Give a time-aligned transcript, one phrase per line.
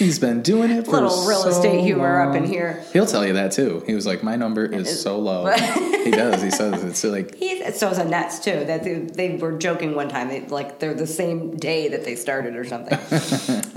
[0.00, 2.82] He's been doing it for a Little real so estate humor up in here.
[2.94, 3.82] He'll tell you that too.
[3.86, 5.44] He was like, "My number is so low."
[6.04, 6.40] he does.
[6.40, 8.64] He says it's like He, so is a Nets too.
[8.64, 10.28] That they, they were joking one time.
[10.28, 12.98] They like they're the same day that they started or something.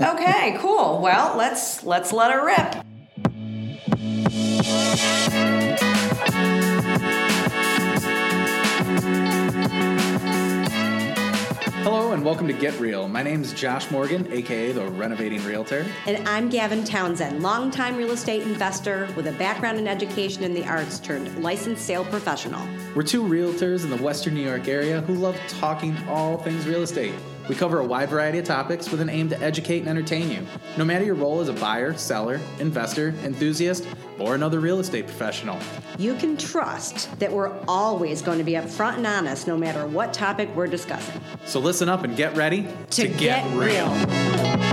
[0.00, 1.02] okay, cool.
[1.02, 2.84] Well, let's let's let her rip.
[12.34, 13.06] Welcome to Get Real.
[13.06, 15.86] My name is Josh Morgan, aka the Renovating Realtor.
[16.04, 20.66] And I'm Gavin Townsend, longtime real estate investor with a background in education in the
[20.66, 22.66] arts turned licensed sale professional.
[22.96, 26.82] We're two realtors in the Western New York area who love talking all things real
[26.82, 27.14] estate.
[27.48, 30.46] We cover a wide variety of topics with an aim to educate and entertain you.
[30.78, 33.86] No matter your role as a buyer, seller, investor, enthusiast,
[34.18, 35.58] or another real estate professional.
[35.98, 40.12] You can trust that we're always going to be upfront and honest no matter what
[40.14, 41.20] topic we're discussing.
[41.44, 44.63] So listen up and get ready To get real.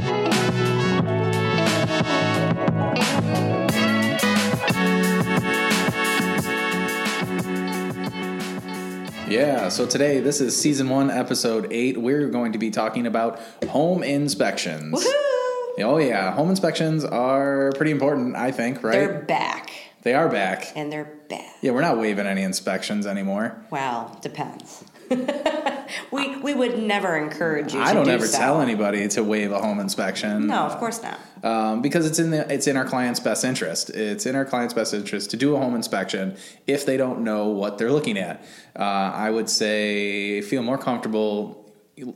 [9.31, 11.97] Yeah, so today, this is season one, episode eight.
[11.97, 14.93] We're going to be talking about home inspections.
[14.93, 15.83] Woohoo!
[15.83, 18.91] Oh, yeah, home inspections are pretty important, I think, right?
[18.91, 19.71] They're back.
[20.03, 20.71] They are back.
[20.75, 21.53] And they're bad.
[21.61, 23.63] Yeah, we're not waiving any inspections anymore.
[23.69, 24.83] Well, depends.
[26.11, 27.81] we we would never encourage you.
[27.81, 28.37] I don't do ever so.
[28.37, 30.47] tell anybody to waive a home inspection.
[30.47, 31.19] No, of course not.
[31.43, 33.89] um, because it's in the it's in our client's best interest.
[33.89, 37.47] It's in our client's best interest to do a home inspection if they don't know
[37.47, 38.43] what they're looking at.
[38.73, 41.60] Uh, I would say feel more comfortable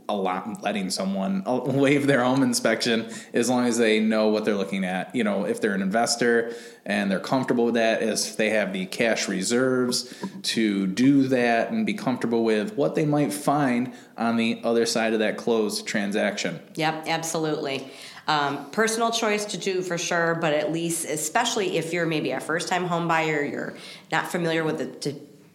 [0.08, 5.16] letting someone waive their home inspection as long as they know what they're looking at.
[5.16, 6.53] You know, if they're an investor
[6.86, 11.86] and they're comfortable with that, if they have the cash reserves to do that and
[11.86, 16.59] be comfortable with what they might find on the other side of that closed transaction.
[16.75, 17.92] Yep, absolutely.
[18.27, 22.39] Um, personal choice to do for sure, but at least, especially if you're maybe a
[22.39, 23.75] first time home buyer, you're
[24.11, 24.86] not familiar with the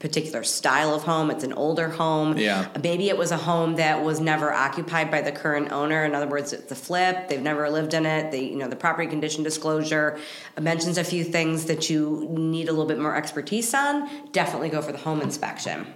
[0.01, 2.37] particular style of home, it's an older home.
[2.37, 2.69] Yeah.
[2.83, 6.05] Maybe it was a home that was never occupied by the current owner.
[6.05, 8.33] In other words, it's a flip, they've never lived in it.
[8.33, 10.19] They, you know, the property condition disclosure
[10.59, 14.33] mentions a few things that you need a little bit more expertise on.
[14.33, 15.87] Definitely go for the home inspection.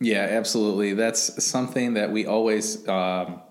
[0.00, 0.94] Yeah, absolutely.
[0.94, 3.42] That's something that we always um,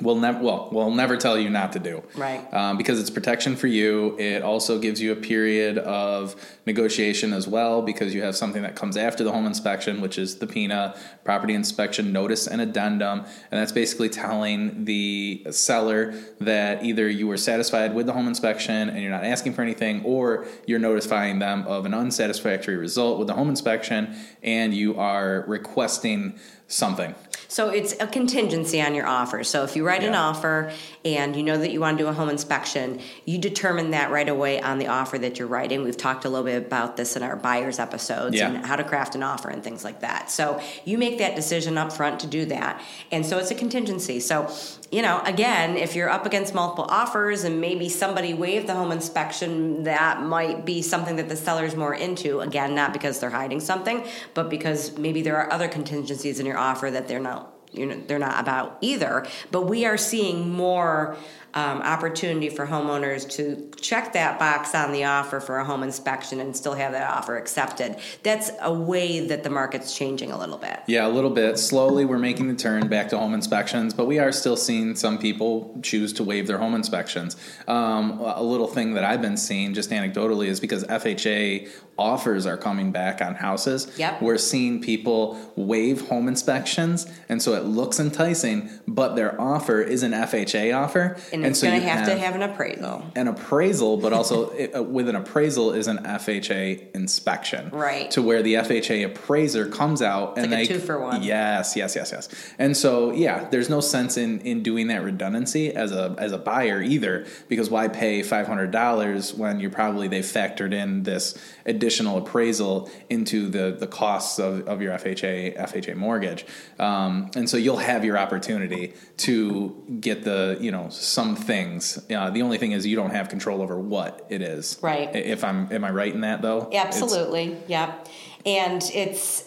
[0.00, 2.02] will never well we'll never tell you not to do.
[2.14, 2.52] Right.
[2.52, 4.18] Um, because it's protection for you.
[4.18, 6.34] It also gives you a period of
[6.66, 10.38] negotiation as well because you have something that comes after the home inspection, which is
[10.38, 17.08] the PINA property inspection notice and addendum, and that's basically telling the seller that either
[17.08, 20.78] you were satisfied with the home inspection and you're not asking for anything, or you're
[20.78, 26.38] notifying them of an unsatisfactory result with the home inspection and you are requesting
[26.68, 27.14] something.
[27.50, 29.42] So it's a contingency on your offer.
[29.42, 30.72] So if you write an offer
[31.04, 34.28] and you know that you want to do a home inspection, you determine that right
[34.28, 35.82] away on the offer that you're writing.
[35.82, 38.50] We've talked a little bit about this in our buyers episodes Yeah.
[38.52, 40.30] and how to craft an offer and things like that.
[40.30, 42.80] So you make that decision up front to do that.
[43.10, 44.20] And so it's a contingency.
[44.20, 44.48] So,
[44.92, 48.92] you know, again, if you're up against multiple offers and maybe somebody waived the home
[48.92, 52.38] inspection, that might be something that the seller's more into.
[52.40, 56.58] Again, not because they're hiding something, but because maybe there are other contingencies in your
[56.58, 57.39] offer that they're not
[57.72, 61.16] you know they're not about either but we are seeing more
[61.52, 66.38] um, opportunity for homeowners to check that box on the offer for a home inspection
[66.38, 70.58] and still have that offer accepted that's a way that the market's changing a little
[70.58, 71.58] bit Yeah, a little bit.
[71.58, 75.18] Slowly, we're making the turn back to home inspections, but we are still seeing some
[75.18, 77.36] people choose to waive their home inspections.
[77.66, 82.56] Um, a little thing that I've been seeing, just anecdotally, is because FHA offers are
[82.56, 83.92] coming back on houses.
[83.98, 84.22] Yep.
[84.22, 90.02] We're seeing people waive home inspections, and so it looks enticing, but their offer is
[90.02, 91.16] an FHA offer.
[91.32, 94.50] and, it's so going you to have, to have an appraisal an appraisal, but also
[94.58, 98.10] it, uh, with an appraisal is an FHA inspection, Right.
[98.12, 101.22] To where the FHA appraiser comes out and like a they two for one.
[101.22, 102.28] Yes, yes, yes, yes.
[102.58, 106.38] And so yeah, there's no sense in in doing that redundancy as a as a
[106.38, 111.36] buyer either, because why pay five hundred dollars when you're probably they factored in this
[111.66, 116.46] additional appraisal into the the costs of, of your FHA FHA mortgage,
[116.78, 121.98] um, and so you'll have your opportunity to get the you know some things.
[122.10, 124.78] Uh, the only thing is you don't have control over what it is.
[124.80, 125.14] Right.
[125.14, 126.68] If I'm am I right in that though?
[126.68, 128.08] It's- Absolutely, yep.
[128.46, 129.44] And it's,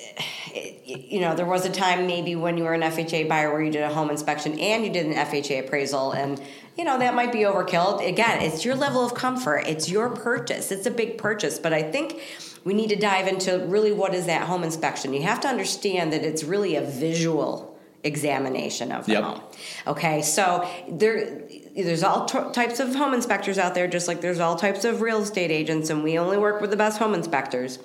[0.54, 3.64] it, you know, there was a time maybe when you were an FHA buyer where
[3.64, 6.40] you did a home inspection and you did an FHA appraisal, and
[6.78, 8.08] you know that might be overkill.
[8.08, 9.64] Again, it's your level of comfort.
[9.66, 10.72] It's your purchase.
[10.72, 12.22] It's a big purchase, but I think
[12.66, 15.14] we need to dive into really what is that home inspection.
[15.14, 17.73] You have to understand that it's really a visual
[18.04, 19.24] examination of the Yep.
[19.24, 19.42] home.
[19.88, 21.42] Okay, so there
[21.76, 25.02] there's all t- types of home inspectors out there, just like there's all types of
[25.02, 27.80] real estate agents, and we only work with the best home inspectors.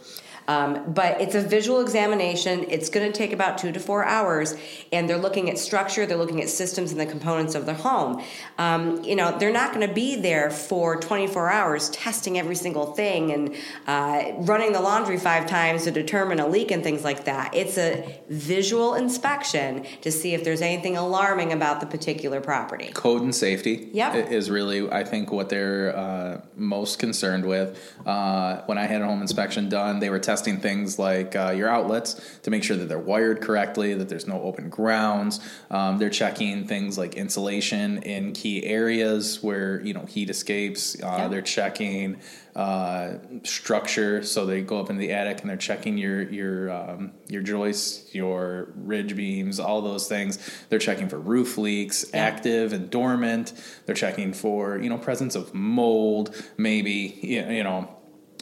[0.49, 2.65] Um, but it's a visual examination.
[2.69, 4.57] It's going to take about two to four hours,
[4.91, 8.25] and they're looking at structure, they're looking at systems and the components of the home.
[8.57, 12.95] Um, you know, they're not going to be there for 24 hours testing every single
[12.95, 13.55] thing and
[13.87, 17.55] uh, running the laundry five times to determine a leak and things like that.
[17.55, 22.91] It's a visual inspection to see if there's anything alarming about the particular property.
[22.95, 24.31] Code and safety Yep.
[24.31, 27.79] is really, I think, what they're uh, most concerned with.
[28.07, 31.69] Uh, when I had a home inspection done, they were testing things like uh, your
[31.69, 35.41] outlets to make sure that they're wired correctly, that there's no open grounds.
[35.71, 40.95] Um, they're checking things like insulation in key areas where you know heat escapes.
[41.03, 41.29] Uh, Yeah.
[41.29, 42.21] They're checking
[42.57, 47.13] uh, structure, so they go up in the attic and they're checking your your um,
[47.29, 50.39] your joists, your ridge beams, all those things.
[50.69, 52.21] They're checking for roof leaks, Yeah.
[52.27, 53.53] active and dormant.
[53.87, 57.95] They're checking for you know presence of mold, maybe you know.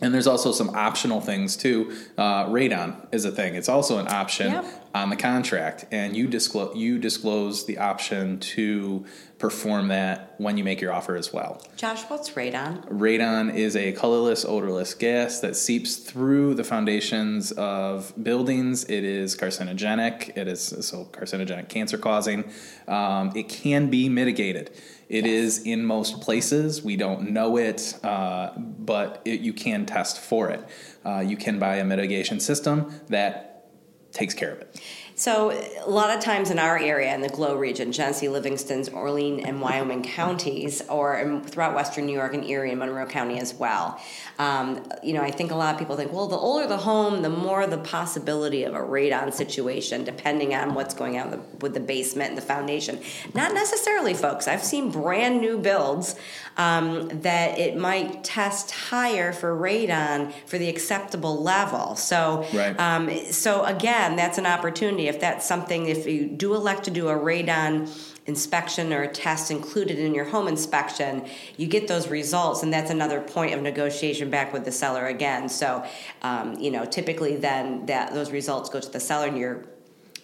[0.03, 1.97] And there's also some optional things too.
[2.19, 3.55] Uh, radon is a thing.
[3.55, 4.65] It's also an option Yep.
[4.95, 9.07] on the contract, and you disclose you disclose the option to
[9.39, 11.61] perform that when you make your offer as well.
[11.77, 12.87] Josh, what's radon?
[12.91, 18.85] Radon is a colorless, odorless gas that seeps through the foundations of buildings.
[18.85, 20.37] It is carcinogenic.
[20.37, 22.45] It is so carcinogenic, cancer causing.
[22.89, 24.71] Um, it can be mitigated.
[25.09, 26.83] It is in most places.
[26.83, 30.67] We don't know it, uh, but it, you can test for it.
[31.05, 33.71] Uh, you can buy a mitigation system that
[34.13, 34.81] takes care of it.
[35.19, 39.41] So, a lot of times in our area, in the Glow region, Genesee, Livingston's, Orlean,
[39.41, 43.99] and Wyoming counties, or throughout Western New York and Erie and Monroe County as well,
[44.39, 47.23] um, you know, I think a lot of people think, well, the older the home,
[47.23, 51.57] the more the possibility of a radon situation, depending on what's going on with the,
[51.65, 53.01] with the basement and the foundation.
[53.33, 54.47] Not necessarily, folks.
[54.47, 56.17] I've seen brand new builds
[56.59, 61.97] um, that it might test higher for radon for the acceptable level.
[61.97, 62.79] So, Right.
[62.79, 65.06] um, so again, that's an opportunity.
[65.09, 67.89] If that's something, if you do elect to do a radon
[68.27, 71.27] inspection or a test included in your home inspection,
[71.57, 75.49] you get those results, and that's another point of negotiation back with the seller again.
[75.49, 75.85] So,
[76.23, 79.65] um, you know, typically then that those results go to the seller, and you're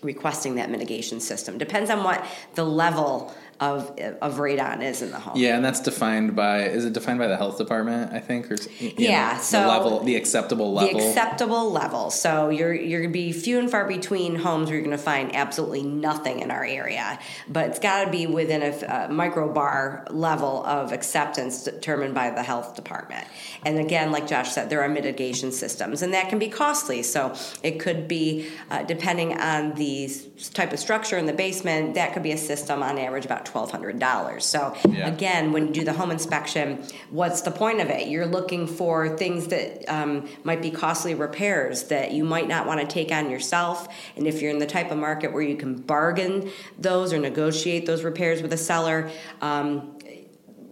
[0.03, 1.59] requesting that mitigation system.
[1.59, 2.27] Depends on what
[2.57, 3.33] the level
[3.63, 5.37] of of radon is in the home.
[5.37, 8.13] Yeah, and that's defined by is it defined by the health department?
[8.13, 10.99] I think, or Yeah, know, so- the level, the acceptable level.
[10.99, 12.11] The acceptable level.
[12.11, 15.85] So you're you're gonna be few and far between homes where you're gonna find absolutely
[15.85, 20.93] nothing in our area, but it's got to be within a, a microbar level of
[20.93, 23.27] acceptance determined by the health department.
[23.65, 27.05] And again, like Josh said, there are mitigation systems, and that can be costly.
[27.05, 30.11] So it could be uh, depending on the
[30.53, 31.95] type of structure in the basement.
[31.95, 34.47] That could be a system on average about twelve hundred dollars.
[34.47, 35.07] So Yeah.
[35.07, 38.09] again, when you do the home inspection, what's the point of it?
[38.09, 42.81] You're looking for things that um, might be costly repairs that you might not want
[42.81, 43.89] to take on yourself.
[44.17, 47.85] And if you're in the type of market where you can bargain those or negotiate
[47.85, 49.11] those repairs with a seller,
[49.43, 49.99] um,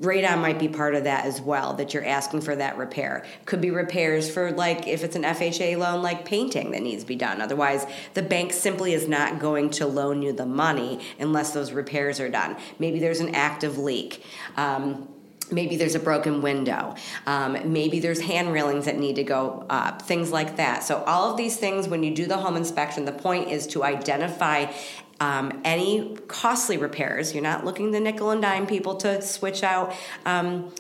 [0.01, 3.61] radon might be part of that as well that you're asking for that repair could
[3.61, 7.17] be repairs for like if it's an fha loan like painting that needs to be
[7.17, 11.73] done otherwise the bank simply is not going to loan you the money unless those
[11.73, 14.25] repairs are done maybe there's an active leak
[14.57, 15.07] um,
[15.53, 16.95] Maybe there's a broken window.
[17.27, 20.85] Um, maybe there's hand railings that need to go up, things like that.
[20.85, 23.83] So, all of these things, when you do the home inspection, the point is to
[23.83, 24.73] identify
[25.21, 27.35] um, any costly repairs.
[27.35, 30.73] You're not looking to nickel and dime people to switch out um,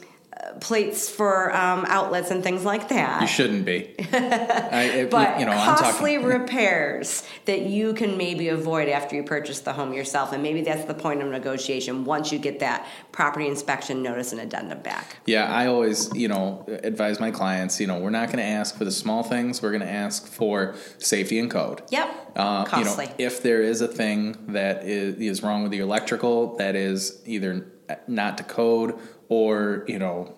[0.60, 3.94] plates for um, outlets and things like that you shouldn't be.
[4.12, 6.26] I, but you know, I'm costly talking.
[6.40, 10.84] repairs that you can maybe avoid after you purchase the home yourself and maybe that's
[10.84, 15.52] the point of negotiation once you get that property inspection notice and addendum back Yeah,
[15.52, 18.84] I always, you know, advise my clients, you know, we're not going to ask for
[18.84, 19.62] the small things.
[19.62, 21.82] We're going to ask for safety and code.
[21.90, 25.72] yep Uh, you costly know, if there is a thing that is, is wrong with
[25.72, 27.66] the electrical that is either
[28.06, 30.34] not to code or, you know,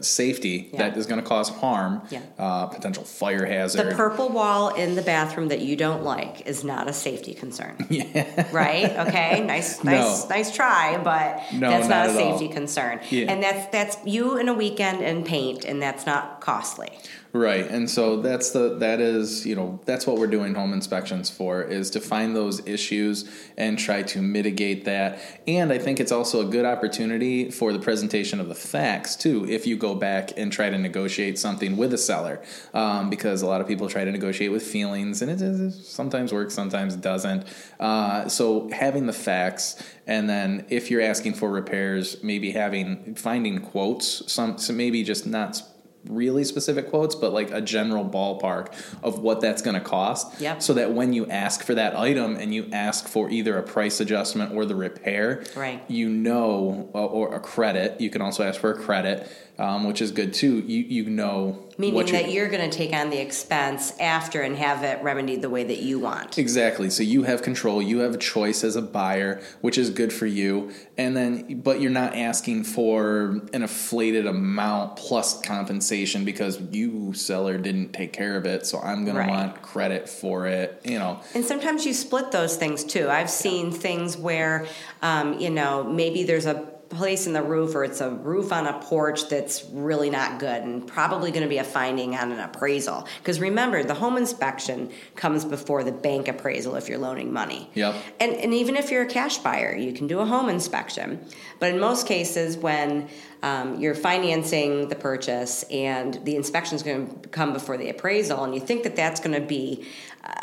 [0.00, 0.78] safety Yeah.
[0.88, 2.20] that is going to cause harm, Yeah.
[2.38, 3.86] uh, potential fire hazard.
[3.90, 7.76] the purple wall in the bathroom that you don't like is not a safety concern.
[7.90, 8.46] Yeah.
[8.52, 8.90] Right?
[9.08, 9.44] Okay.
[9.44, 10.28] Nice, nice, No.
[10.36, 12.38] nice try, but No, that's not, not a at all.
[12.38, 13.00] safety concern.
[13.10, 13.30] Yeah.
[13.30, 16.90] And that's that's you in a weekend and paint, and that's not costly.
[17.34, 21.30] Right, and so that's the that is you know that's what we're doing home inspections
[21.30, 23.24] for is to find those issues
[23.56, 25.18] and try to mitigate that.
[25.46, 29.46] And I think it's also a good opportunity for the presentation of the facts too.
[29.48, 32.42] If you go back and try to negotiate something with a seller,
[32.74, 36.34] um, because a lot of people try to negotiate with feelings, and it, it sometimes
[36.34, 37.46] works, sometimes doesn't.
[37.80, 43.58] Uh, so having the facts, and then if you're asking for repairs, maybe having finding
[43.58, 45.62] quotes, some so maybe just not
[46.08, 50.40] really specific quotes, but like a general ballpark of what that's going to cost.
[50.40, 50.62] Yep.
[50.62, 54.00] So that when you ask for that item and you ask for either a price
[54.00, 55.82] adjustment or the repair, Right.
[55.88, 58.00] you know, or, or a credit.
[58.00, 59.28] You can also ask for a credit,
[59.58, 60.60] um, which is good too.
[60.60, 64.82] You you know Meaning that you're going to take on the expense after and have
[64.82, 66.36] it remedied the way that you want.
[66.36, 66.90] Exactly.
[66.90, 67.80] So you have control.
[67.80, 70.70] You have a choice as a buyer, which is good for you.
[70.98, 77.56] And then, but you're not asking for an inflated amount plus compensation because you seller
[77.56, 78.66] didn't take care of it.
[78.66, 79.26] So I'm going Right.
[79.26, 80.80] to want credit for it.
[80.84, 81.20] You know.
[81.34, 83.08] And sometimes you split those things too.
[83.08, 84.66] I've seen things where,
[85.00, 88.66] um, you know, maybe there's a place in the roof or it's a roof on
[88.66, 92.40] a porch that's really not good and probably going to be a finding on an
[92.40, 93.06] appraisal.
[93.18, 97.70] Because remember, the home inspection comes before the bank appraisal if you're loaning money.
[97.74, 97.94] Yep.
[98.20, 101.24] And, and even if you're a cash buyer, you can do a home inspection.
[101.58, 103.08] But in most cases, when
[103.42, 108.44] um, you're financing the purchase and the inspection is going to come before the appraisal,
[108.44, 109.86] and you think that that's going to be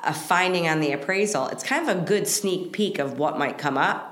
[0.03, 3.57] a finding on the appraisal, it's kind of a good sneak peek of what might
[3.57, 4.08] come up.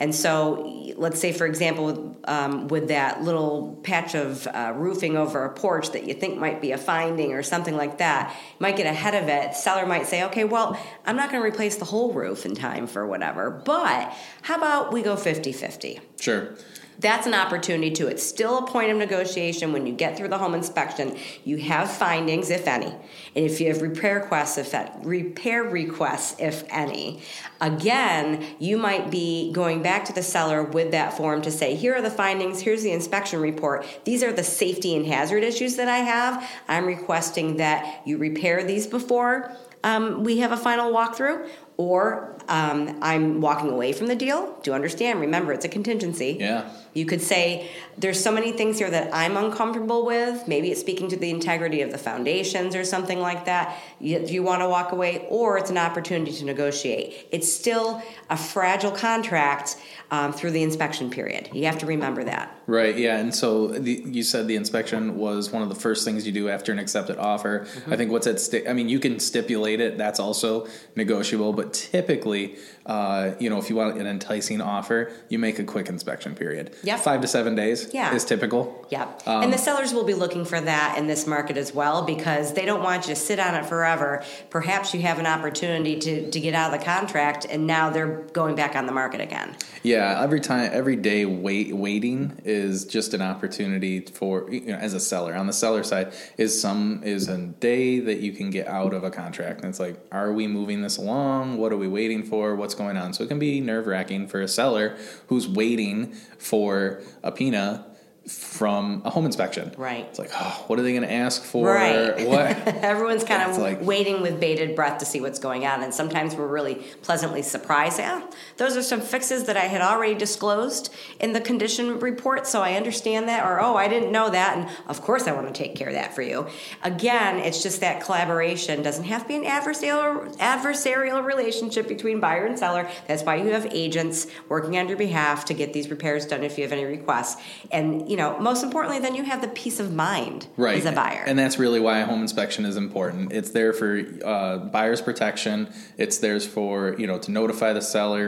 [0.00, 5.44] And so, let's say, for example, um, with that little patch of uh, roofing over
[5.44, 8.76] a porch that you think might be a finding or something like that, you might
[8.76, 9.54] get ahead of it.
[9.54, 12.86] Seller might say, okay, well, I'm not going to replace the whole roof in time
[12.86, 16.00] for whatever, but how about we go 50 50?
[16.20, 16.54] Sure.
[17.00, 18.08] That's an opportunity too.
[18.08, 21.16] It's still a point of negotiation when you get through the home inspection.
[21.44, 26.36] You have findings, if any, and if you have repair requests, if that repair requests,
[26.38, 27.22] if any.
[27.62, 31.94] Again, you might be going back to the seller with that form to say, here
[31.94, 32.60] are the findings.
[32.60, 33.86] Here's the inspection report.
[34.04, 36.46] These are the safety and hazard issues that I have.
[36.68, 42.98] I'm requesting that you repair these before um, we have a final walkthrough, or um,
[43.00, 44.58] I'm walking away from the deal.
[44.62, 45.20] Do you understand?
[45.20, 46.36] Remember, it's a contingency.
[46.38, 46.68] Yeah.
[46.92, 50.48] You could say, there's so many things here that I'm uncomfortable with.
[50.48, 53.78] Maybe it's speaking to the integrity of the foundations or something like that.
[54.00, 57.28] You, you want to walk away, or it's an opportunity to negotiate.
[57.30, 59.76] It's still a fragile contract
[60.10, 61.48] um, through the inspection period.
[61.52, 62.56] You have to remember that.
[62.66, 62.96] Right.
[62.96, 63.18] Yeah.
[63.18, 66.48] And so the, you said the inspection was one of the first things you do
[66.48, 67.66] after an accepted offer.
[67.86, 68.68] I think what's at stake.
[68.68, 69.98] I mean, you can stipulate it.
[69.98, 71.52] That's also negotiable.
[71.52, 75.88] But typically, uh, you know, if you want an enticing offer, you make a quick
[75.88, 76.74] inspection period.
[76.82, 77.00] Yep.
[77.00, 77.90] Five to seven days.
[77.92, 78.14] Yeah.
[78.14, 78.86] Is typical.
[78.90, 79.22] Yep.
[79.26, 82.54] Um, and the sellers will be looking for that in this market as well because
[82.54, 84.24] they don't want you to sit on it forever.
[84.50, 88.22] Perhaps you have an opportunity to, to get out of the contract and now they're
[88.32, 89.56] going back on the market again.
[89.82, 94.94] Yeah, every time, every day wait, waiting is just an opportunity for you know, as
[94.94, 95.34] a seller.
[95.34, 99.04] On the seller side, is some is a day that you can get out of
[99.04, 101.58] a contract, and it's like, are we moving this along?
[101.58, 102.54] What are we waiting for?
[102.54, 103.12] What's going on?
[103.12, 104.96] So it can be nerve wracking for a seller
[105.28, 107.86] who's waiting for a PINA
[108.30, 109.72] from a home inspection.
[109.76, 110.06] Right.
[110.08, 111.66] It's like, oh, what are they going to ask for?
[111.66, 112.00] Right.
[112.30, 112.50] What?
[112.84, 115.82] Everyone's kind of like- waiting with bated breath to see what's going on.
[115.82, 117.98] And sometimes we're really pleasantly surprised.
[117.98, 118.22] Yeah,
[118.56, 122.74] those are some fixes that I had already disclosed in the condition report, so I
[122.74, 123.44] understand that.
[123.44, 124.56] Or, oh, I didn't know that.
[124.56, 126.46] And of course, I want to take care of that for you.
[126.82, 132.44] Again, it's just that collaboration doesn't have to be an adversarial, adversarial relationship between buyer
[132.46, 132.88] and seller.
[133.08, 136.58] That's why you have agents working on your behalf to get these repairs done if
[136.58, 137.40] you have any requests.
[137.72, 140.92] And, you know, most importantly, then you have the peace of mind right as a
[140.92, 141.22] buyer.
[141.26, 143.90] and that's really why a home inspection is important it's there for
[144.24, 148.24] uh, buyer's protection it's there for you know to notify the seller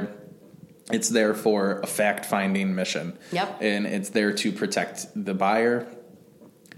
[0.90, 3.58] it's there for a fact finding mission Yep.
[3.60, 5.86] and it's there to protect the buyer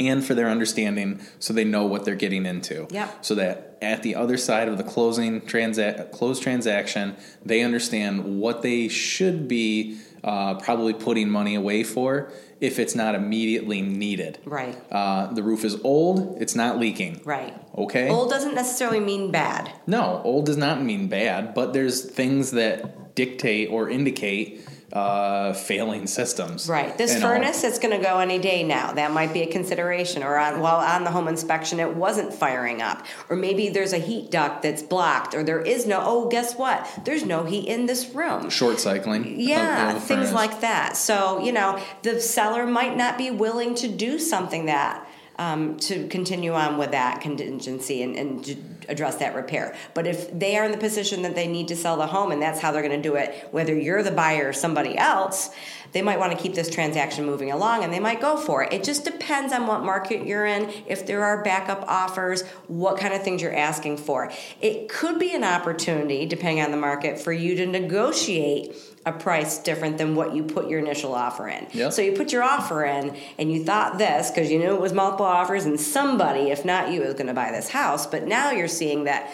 [0.00, 3.24] and for their understanding so they know what they're getting into Yep.
[3.24, 8.62] so that at the other side of the closing transa- closed transaction they understand what
[8.62, 12.32] they should be uh, probably putting money away for
[12.64, 14.76] if it's not immediately needed Right.
[14.90, 17.54] uh, the roof is old it's not leaking Right.
[17.76, 19.70] okay Old doesn't necessarily mean bad.
[19.86, 26.06] no old does not mean bad but there's things that dictate or indicate uh, failing
[26.06, 26.96] systems Right.
[26.96, 28.92] This And all- furnace, it's going to go any day now.
[28.92, 30.22] That might be a consideration.
[30.22, 33.04] Or on, while on the home inspection, it wasn't firing up.
[33.28, 35.34] Or maybe there's a heat duct that's blocked.
[35.34, 36.00] Or there is no.
[36.04, 36.88] Oh, guess what?
[37.04, 38.50] There's no heat in this room.
[38.50, 40.32] short cycling Yeah, things furnace.
[40.32, 40.96] like that.
[40.96, 46.06] So, you know, the seller might not be willing to do something that um, to
[46.08, 49.76] continue on with that contingency and, and address that repair.
[49.94, 52.40] But if they are in the position that they need to sell the home and
[52.40, 55.50] that's how they're going to do it, whether you're the buyer or somebody else,
[55.92, 58.72] they might want to keep this transaction moving along and they might go for it.
[58.72, 63.14] It just depends on what market you're in, if there are backup offers, what kind
[63.14, 64.30] of things you're asking for.
[64.60, 68.74] It could be an opportunity, depending on the market, for you to negotiate
[69.06, 71.66] a price different than what you put your initial offer in.
[71.72, 71.92] Yep.
[71.92, 74.92] So you put your offer in and you thought this because you knew it was
[74.92, 78.06] multiple offers and somebody, if not you, was going to buy this house.
[78.06, 79.30] But now you're seeing that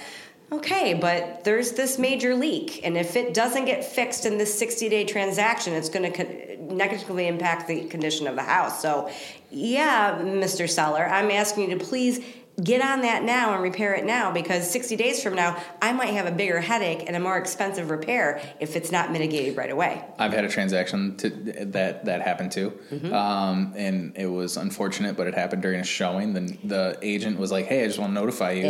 [0.53, 4.89] okay, but there's this major leak, and if it doesn't get fixed in this 60
[4.89, 8.83] day transaction, it's going to con- negatively impact the condition of the house.
[8.83, 9.11] So,
[9.50, 10.69] yeah, Mr.
[10.69, 12.25] Seller, I'm asking you to please
[12.62, 16.11] get on that now and repair it now because 60 days from now, I might
[16.11, 20.04] have a bigger headache and a more expensive repair if it's not mitigated right away.
[20.19, 21.30] I've had a transaction to,
[21.66, 23.12] that that happened too, Mm-hmm.
[23.14, 26.35] um, and it was unfortunate, but it happened during a showing.
[26.35, 28.62] The the agent was like, "Hey, I just want to notify you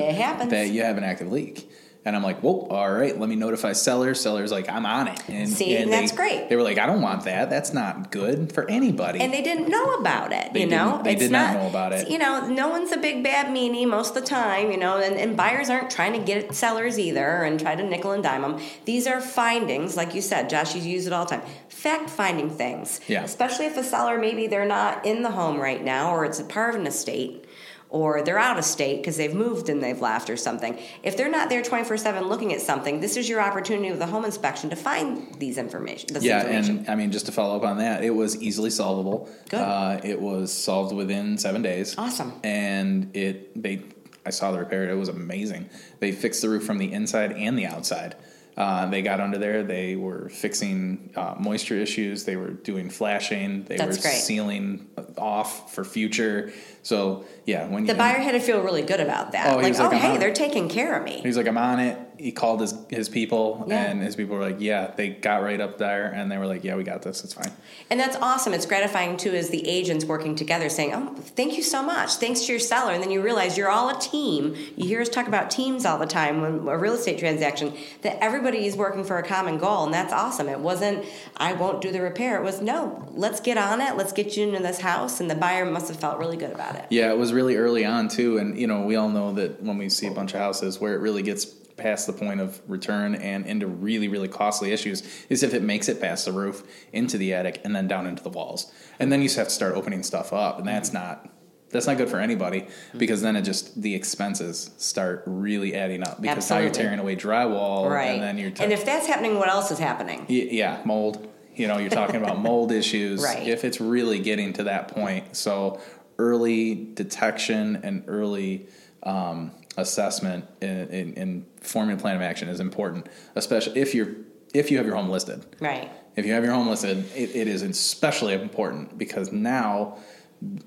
[0.50, 1.68] that you have an active leak."
[2.04, 5.21] And I'm like, "Whoa, all right, let me notify seller." Seller's like, "I'm on it."
[5.28, 6.49] And, See, and that's they, great.
[6.49, 7.50] They were like, "I don't want that.
[7.50, 10.52] That's not good for anybody." and they didn't know about it.
[10.54, 12.09] They you know, they did not know about it.
[12.09, 14.71] You know, no one's a big bad meanie most of the time.
[14.71, 17.83] You know, and, and buyers aren't trying to get at sellers either and try to
[17.83, 18.61] nickel and dime them.
[18.87, 20.75] These are findings, like you said, Josh.
[20.75, 21.42] You use it all the time.
[21.69, 23.00] Fact finding things.
[23.09, 23.25] Yeah.
[23.25, 26.45] Especially if a seller maybe they're not in the home right now, or it's a
[26.45, 27.45] part of an estate.
[27.90, 30.78] Or they're out of state because they've moved and they've left or something.
[31.02, 34.06] If they're not there 24 7 looking at something, this is your opportunity with a
[34.06, 36.14] home inspection to find these information.
[36.14, 36.78] This yeah, information.
[36.78, 39.28] and I mean, just to follow up on that, it was easily solvable.
[39.49, 39.61] Good.
[39.61, 41.99] Uh, it was solved within seven days.
[41.99, 42.32] Awesome.
[42.44, 43.82] And it they,
[44.25, 44.88] I saw the repair.
[44.88, 45.68] It was amazing.
[45.99, 48.14] They fixed the roof from the inside and the outside.
[48.60, 49.62] Uh, they got under there.
[49.62, 52.24] They were fixing uh, moisture issues.
[52.24, 53.64] They were doing flashing.
[53.64, 54.20] They That's were great.
[54.20, 54.86] sealing
[55.16, 56.52] off for future.
[56.82, 59.54] So yeah, when The you, buyer had to feel really good about that.
[59.54, 61.20] Oh, like, like, oh, hey, they're taking care of me.
[61.22, 61.98] He's like, I'm on it.
[62.20, 63.84] He called his his people, Yeah.
[63.84, 66.64] and his people were like, Yeah, they got right up there, and they were like,
[66.64, 67.24] Yeah, we got this.
[67.24, 67.50] It's fine.
[67.90, 68.54] And that's awesome.
[68.54, 72.14] It's gratifying too as the agents working together saying, oh, thank you so much.
[72.14, 72.92] Thanks to your seller.
[72.92, 74.54] And then you realize you're all a team.
[74.76, 77.72] You hear us talk about teams all the time when a real estate transaction,
[78.02, 79.84] that everybody is working for a common goal.
[79.84, 80.48] And that's awesome.
[80.48, 81.04] It wasn't,
[81.36, 82.36] I won't do the repair.
[82.40, 83.96] It was, no, let's get on it.
[83.96, 85.20] Let's get you into this house.
[85.20, 86.84] And the buyer must have felt really good about it.
[86.90, 89.78] Yeah, it was really early on too, and you know we all know that when
[89.78, 91.45] we see a bunch of houses where it really gets
[91.80, 95.88] past the point of return and into really really costly issues is if it makes
[95.88, 96.62] it past the roof
[96.93, 99.54] into the attic and then down into the walls, and then you just have to
[99.54, 101.28] start opening stuff up, and that's not
[101.71, 102.66] that's not good for anybody
[102.97, 107.14] because then it just the expenses start really adding up because now you're tearing away
[107.14, 108.06] drywall Right.
[108.06, 110.26] and then you're and if that's happening, what else is happening?
[110.28, 111.28] Y- yeah, mold.
[111.54, 113.23] You know, you're talking about mold issues.
[113.23, 113.47] Right.
[113.47, 115.80] If it's really getting to that point, so
[116.19, 118.66] early detection and early
[119.02, 124.08] um, assessment in, in, in forming a plan of action is important, especially if you're
[124.52, 125.45] if you have your home listed.
[125.60, 125.90] Right.
[126.16, 129.99] If you have your home listed, it, it is especially important because now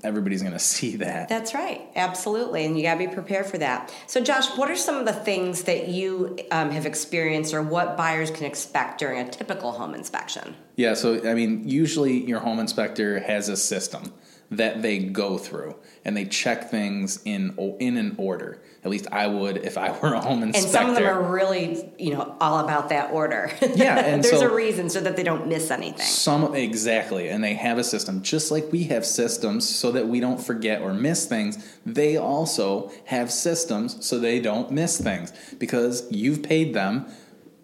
[0.03, 1.29] everybody's going to see that.
[1.29, 3.93] That's right, absolutely, and you got to be prepared for that.
[4.07, 7.97] So, Josh, what are some of the things that you um, have experienced, or what
[7.97, 10.55] buyers can expect during a typical home inspection?
[10.75, 14.13] Yeah, so I mean, usually your home inspector has a system
[14.57, 18.61] that they go through and they check things in in an order.
[18.83, 20.65] At least I would if I were a home inspector.
[20.67, 23.51] And some of them are really, you know, all about that order.
[23.75, 26.05] Yeah, and there's so- a reason so that they don't miss anything.
[26.05, 30.19] Some exactly, and they have a system just like we have systems so that we
[30.19, 31.57] don't forget or miss things.
[31.85, 37.07] They also have systems so they don't miss things because you've paid them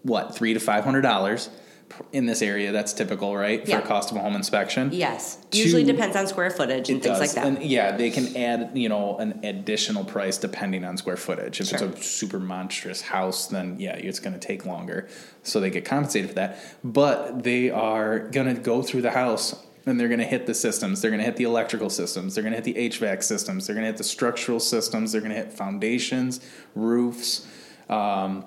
[0.03, 1.49] what three to five hundred dollars
[2.11, 2.71] in this area.
[2.71, 3.79] That's typical, right, for Yeah.
[3.79, 4.89] a cost of a home inspection.
[4.91, 7.19] Yes, To- usually depends on square footage and things does.
[7.19, 7.45] like that.
[7.45, 11.59] And yeah, they can add, you know, an additional price depending on square footage.
[11.61, 11.87] If Sure.
[11.89, 15.07] it's a super monstrous house, then yeah, it's going to take longer.
[15.43, 16.59] So they get compensated for that.
[16.83, 20.53] But they are going to go through the house and they're going to hit the
[20.53, 21.01] systems.
[21.01, 22.35] They're going to hit the electrical systems.
[22.35, 23.65] They're going to hit the HVAC systems.
[23.65, 25.11] They're going to hit the structural systems.
[25.11, 26.39] They're going to hit foundations,
[26.75, 27.47] roofs,
[27.89, 28.45] um,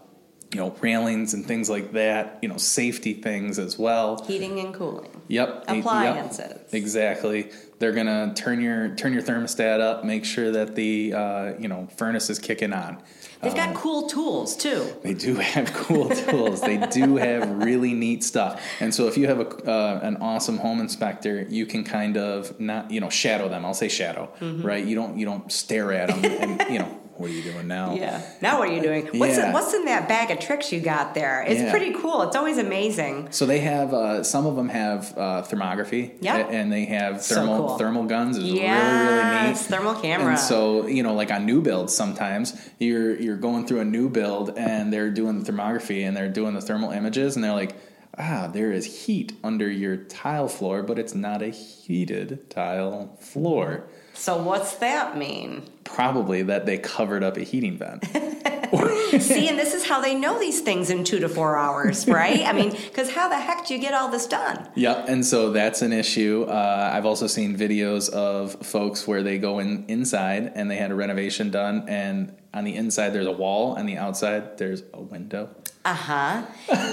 [0.53, 2.39] you know, railings and things like that.
[2.43, 4.23] You know, safety things as well.
[4.25, 5.11] Heating and cooling.
[5.29, 5.65] Yep.
[5.69, 5.79] Yep.
[5.79, 6.73] Appliances.
[6.73, 7.51] Exactly.
[7.83, 11.89] They're gonna turn your turn your thermostat up, make sure that the uh, you know
[11.97, 13.03] furnace is kicking on.
[13.43, 14.87] They've got cool tools too.
[15.03, 16.61] They do have cool tools.
[16.61, 18.63] They do have really neat stuff.
[18.79, 22.61] And so if you have a, uh, an awesome home inspector, you can kind of
[22.61, 23.65] not you know shadow them.
[23.65, 24.63] I'll say shadow, Mm-hmm.
[24.65, 24.85] right?
[24.85, 26.85] You don't you don't stare at them and you know
[27.17, 27.95] what are you doing now?
[27.95, 28.23] Yeah.
[28.41, 29.07] Now what are you doing?
[29.19, 29.49] What's Yeah.
[29.49, 31.45] in, what's in that bag of tricks you got there?
[31.47, 31.71] It's Yeah.
[31.71, 32.23] pretty cool.
[32.23, 33.29] It's always amazing.
[33.33, 36.39] So they have uh, some of them have uh, thermography, Yeah.
[36.39, 37.79] and they have So thermal cool.
[37.79, 39.59] thermal guns is yeah, really really neat.
[39.59, 40.31] thermal camera.
[40.31, 44.09] And so you know, like on new builds, sometimes you're you're going through a new
[44.09, 47.75] build and they're doing the thermography and they're doing the thermal images and they're like,
[48.19, 53.85] ah, there is heat under your tile floor, but it's not a heated tile floor.
[54.15, 55.63] so what's that mean?
[55.85, 58.05] Probably that they covered up a heating vent.
[59.21, 62.41] See, and this is how they know these things in two to four hours, right?
[62.47, 64.69] I mean, because how the heck do you get all this done?
[64.75, 66.47] Yep, and so that's an issue.
[66.49, 70.91] Uh, I've also seen videos of folks where they go in inside and they had
[70.91, 75.01] a renovation done, and on the inside there's a wall, and the outside there's a
[75.01, 75.51] window.
[75.85, 76.43] Uh huh.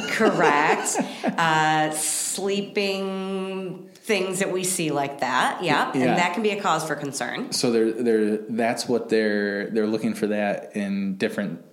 [0.10, 0.97] Correct.
[1.38, 5.63] uh, sleeping things that we see like that.
[5.63, 5.91] Yeah.
[5.93, 6.02] Yeah.
[6.02, 7.52] And that can be a cause for concern.
[7.52, 11.63] So they're they're that's what they're they're looking for that in different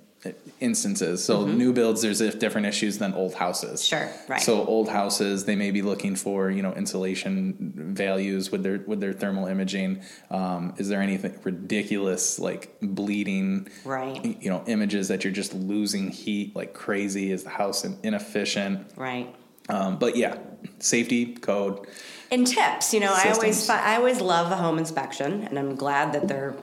[0.60, 1.22] instances.
[1.24, 3.84] So new builds, there's different issues than old houses.
[3.84, 4.40] Sure, right.
[4.40, 9.00] So old houses, they may be looking for you know insulation values with their with
[9.00, 10.02] their thermal imaging.
[10.30, 13.68] Um, is there anything ridiculous like bleeding?
[13.84, 14.42] Right.
[14.42, 17.32] You know, images that you're just losing heat like crazy.
[17.32, 18.90] Is the house inefficient?
[18.96, 19.34] Right.
[19.68, 20.38] Um, but yeah,
[20.78, 21.86] safety code.
[22.30, 26.12] And tips, you know, I always I always love a home inspection, and I'm glad
[26.12, 26.56] that they're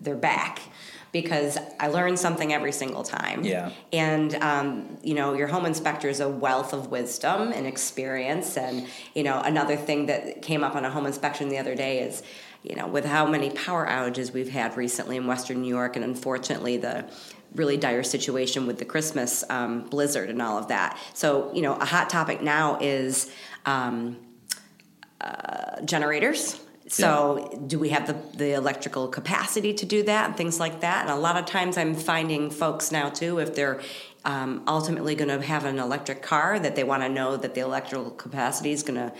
[0.00, 0.60] they're back
[1.12, 3.44] because I learn something every single time.
[3.44, 3.70] Yeah.
[3.92, 8.56] And um, you know, your home inspector is a wealth of wisdom and experience.
[8.56, 12.00] And you know, another thing that came up on a home inspection the other day
[12.00, 12.22] is,
[12.62, 16.04] you know, with how many power outages we've had recently in Western New York, and
[16.04, 17.04] unfortunately the
[17.54, 20.96] really dire situation with the Christmas um, blizzard and all of that.
[21.14, 23.30] So you know, a hot topic now is.
[23.66, 24.16] Um,
[25.84, 26.60] generators.
[26.92, 31.02] So, do we have the, the electrical capacity to do that and things like that?
[31.02, 33.80] And a lot of times I'm finding folks now too, if they're
[34.24, 37.62] um, ultimately going to have an electric car, that they want to know that the
[37.62, 39.12] electrical capacity is going to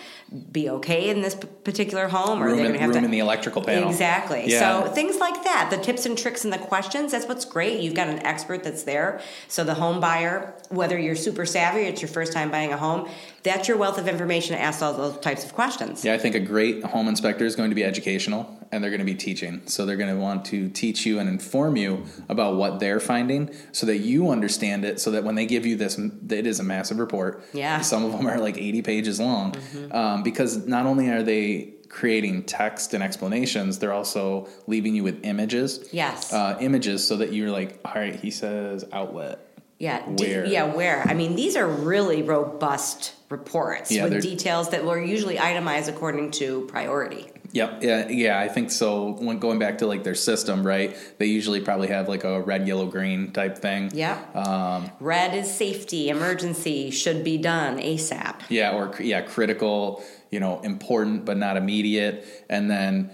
[0.53, 3.05] be okay in this p- particular home, or Room they're going to have room to
[3.07, 3.89] in the electrical panel.
[3.89, 4.45] Exactly.
[4.47, 4.85] Yeah.
[4.85, 7.13] So things like that, the tips and tricks and the questions.
[7.13, 7.81] That's what's great.
[7.81, 9.23] You've got an expert that's there.
[9.49, 12.77] So the home buyer, whether you're super savvy, or it's your first time buying a
[12.77, 13.09] home,
[13.43, 16.05] that's your wealth of information to ask all those types of questions.
[16.05, 19.01] Yeah, I think a great home inspector is going to be educational and they're going
[19.01, 19.63] to be teaching.
[19.67, 23.51] So they're going to want to teach you and inform you about what they're finding
[23.73, 26.65] so that you understand it so that when they give you this, it is a
[26.65, 27.43] massive report.
[27.53, 27.77] Yeah.
[27.77, 27.83] Mm-hmm.
[27.83, 29.55] Some of them are like 80 pages long
[29.91, 35.25] um, because not only are they creating text and explanations, they're also leaving you with
[35.25, 35.89] images.
[35.93, 36.33] Yes.
[36.33, 39.47] Uh, images so that you're like, all right, he says outlet.
[39.81, 40.45] Yeah, Where?
[40.45, 41.03] yeah, where?
[41.09, 46.33] I mean, these are really robust reports Yeah, with details that were usually itemized according
[46.33, 47.31] to priority.
[47.53, 47.83] Yep.
[47.83, 48.09] Yeah.
[48.09, 48.39] Yeah.
[48.39, 49.13] I think so.
[49.19, 50.95] When going back to like their system, right?
[51.19, 53.91] They usually probably have like a red, yellow, green type thing.
[53.95, 54.23] Yeah.
[54.35, 58.43] Um, Red is safety, emergency, should be done ASAP.
[58.51, 58.77] yeah.
[58.77, 60.05] Or yeah, critical.
[60.31, 63.11] You know, important but not immediate, and then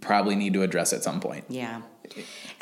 [0.00, 1.46] probably need to address at some point.
[1.48, 1.80] Yeah.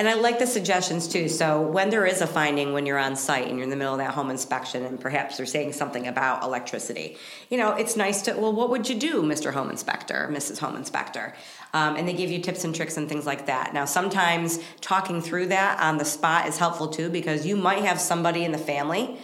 [0.00, 1.28] And I like the suggestions too.
[1.28, 3.92] So when there is a finding when you're on site and you're in the middle
[3.92, 7.18] of that home inspection and perhaps they're saying something about electricity,
[7.50, 9.52] you know, it's nice to, well, what would you do, Mr.
[9.52, 10.58] Home Inspector, Mrs.
[10.60, 11.34] Home Inspector?
[11.74, 13.74] Um, and they give you tips and tricks and things like that.
[13.74, 18.00] Now, sometimes talking through that on the spot is helpful too because you might have
[18.00, 19.18] somebody in the family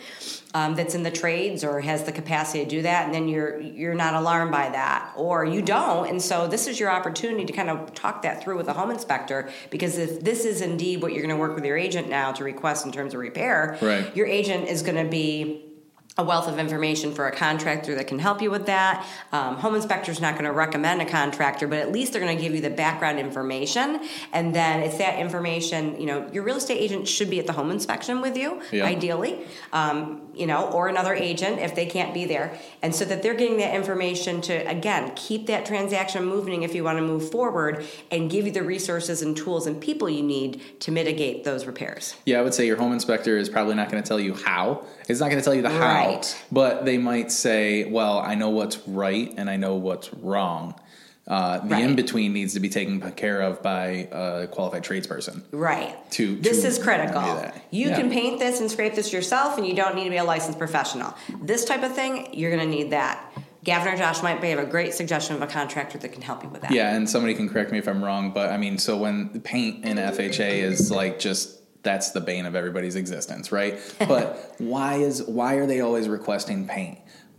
[0.56, 3.60] um, that's in the trades or has the capacity to do that, and then you're
[3.60, 7.52] you're not alarmed by that, or you don't, and so this is your opportunity to
[7.52, 11.12] kind of talk that through with a home inspector because if this is indeed what
[11.12, 14.16] you're going to work with your agent now to request in terms of repair, Right.
[14.16, 15.62] your agent is going to be
[16.18, 19.06] a wealth of information for a contractor that can help you with that.
[19.32, 22.42] Um, home inspector's not going to recommend a contractor, but at least they're going to
[22.42, 24.00] give you the background information,
[24.32, 26.00] and then it's that information.
[26.00, 28.84] You know, your real estate agent should be at the home inspection with you, Yeah.
[28.84, 29.40] ideally,
[29.74, 33.34] um, you know, or another agent if they can't be there, and so that they're
[33.34, 37.84] getting that information to again keep that transaction moving if you want to move forward,
[38.10, 42.16] and give you the resources and tools and people you need to mitigate those repairs.
[42.24, 44.84] Yeah, I would say your home inspector is probably not going to tell you how.
[45.08, 46.44] It's not going to tell you the how, Right.
[46.52, 50.74] but they might say, "Well, I know what's right and I know what's wrong."
[51.28, 51.82] Uh, the Right.
[51.84, 55.42] in between needs to be taken care of by a qualified tradesperson.
[55.50, 55.92] Right.
[56.12, 57.20] To- this to is critical.
[57.72, 57.96] You Yeah.
[57.96, 60.56] can paint this and scrape this yourself, and you don't need to be a licensed
[60.58, 61.14] professional.
[61.42, 63.18] This type of thing, you're going to need that.
[63.64, 66.44] Gavin or Josh might be have a great suggestion of a contractor that can help
[66.44, 66.70] you with that.
[66.70, 69.84] Yeah, and somebody can correct me if I'm wrong, but I mean, so when paint
[69.84, 73.78] in FHA is like just that's the bane of everybody's existence, right?
[74.06, 76.98] But why is why are they always requesting paint?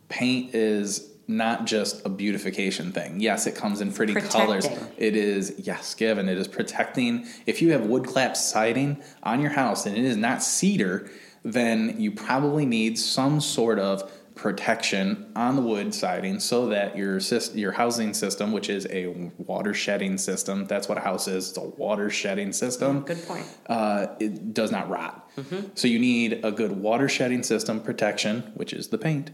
[0.10, 3.19] Paint is not just a beautification thing.
[3.19, 4.65] Yes, it comes in pretty colors.
[4.97, 7.27] It is yes, given it is protecting.
[7.45, 11.10] If you have wood clap siding on your house and it is not cedar,
[11.43, 17.19] then you probably need some sort of protection on the wood siding so that your
[17.54, 21.50] your housing system, which is a water shedding system, that's what a house is.
[21.50, 23.02] It's a water shedding system.
[23.02, 23.45] Good point.
[23.67, 25.30] Uh, it does not rot.
[25.76, 29.32] So you need a good water shedding system protection, which is the paint,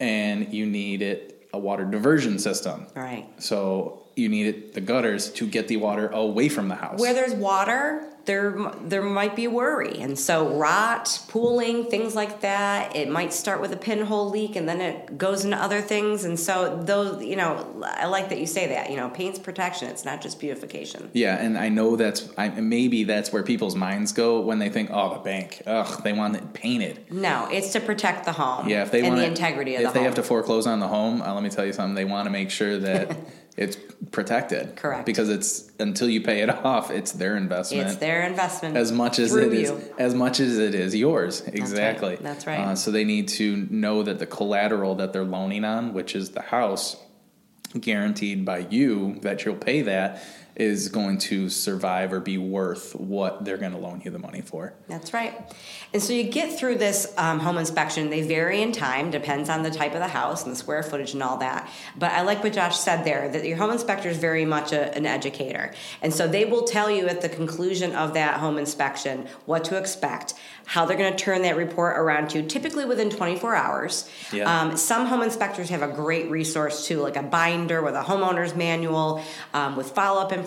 [0.00, 2.86] and you need it a water diversion system.
[2.94, 3.26] Right.
[3.38, 7.00] So you need it the gutters to get the water away from the house.
[7.00, 12.94] Where there's water, there there might be worry, and so rot, pooling, things like that.
[12.94, 16.24] It might start with a pinhole leak, and then it goes into other things.
[16.24, 18.90] And so those, you know, I like that you say that.
[18.90, 19.88] You know, paint's protection.
[19.88, 21.10] It's not just beautification.
[21.12, 24.90] Yeah, and I know that's I, maybe that's where people's minds go when they think,
[24.92, 28.68] "Oh, the bank, ugh, they want it painted." No, it's to protect the home.
[28.68, 29.90] Yeah, if they and want the integrity of the home.
[29.90, 30.14] if the they home.
[30.14, 31.94] have to foreclose on the home, uh, let me tell you something.
[31.94, 33.16] They want to make sure that
[33.56, 33.76] it's
[34.10, 34.76] protected.
[34.76, 35.04] Correct.
[35.04, 37.88] Because it's until you pay it off, it's their investment.
[37.88, 39.94] it's their investment as much as it is you.
[39.98, 41.42] as much as it is yours.
[41.46, 42.16] Exactly.
[42.16, 42.60] That's right.
[42.60, 46.30] Uh, so they need to know that the collateral that they're loaning on, which is
[46.30, 46.96] the house,
[47.78, 50.22] guaranteed by you that you'll pay that,
[50.54, 54.42] is going to survive or be worth what they're going to loan you the money
[54.42, 54.74] for.
[54.86, 55.34] That's right.
[55.94, 58.10] And so you get through this um, home inspection.
[58.10, 61.14] They vary in time, depends on the type of the house and the square footage
[61.14, 61.70] and all that.
[61.96, 64.94] But I like what Josh said there that your home inspector is very much a,
[64.94, 65.72] an educator.
[66.02, 69.78] And so they will tell you at the conclusion of that home inspection what to
[69.78, 70.34] expect,
[70.66, 74.10] how they're going to turn that report around to you, typically within 24 hours.
[74.32, 74.60] Yeah.
[74.60, 78.54] Um, some home inspectors have a great resource too, like a binder with a homeowner's
[78.54, 80.41] manual um, with follow up information,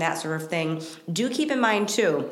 [0.00, 0.82] that sort of thing.
[1.12, 2.28] Do keep in mind too.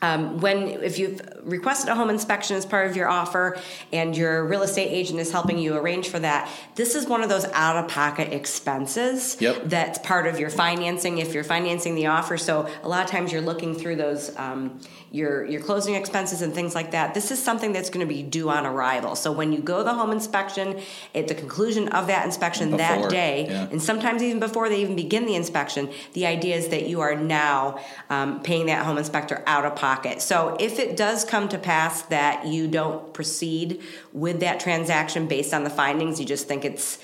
[0.00, 3.58] Um, when if you've requested a home inspection as part of your offer
[3.92, 7.28] and your real estate agent is helping you arrange for that this is one of
[7.28, 9.62] those out-of-pocket expenses Yep.
[9.64, 13.32] that's part of your financing if you're financing the offer so a lot of times
[13.32, 14.78] you're looking through those um,
[15.10, 18.22] your your closing expenses and things like that this is something that's going to be
[18.22, 20.80] due on arrival so when you go the home inspection
[21.14, 23.66] at the conclusion of that inspection that day yeah.
[23.72, 27.16] and sometimes even before they even begin the inspection, the idea is that you are
[27.16, 27.80] now
[28.10, 29.87] um, paying that home inspector out of pocket.
[30.20, 35.54] So if it does come to pass that you don't proceed with that transaction based
[35.54, 36.98] on the findings, you just think it's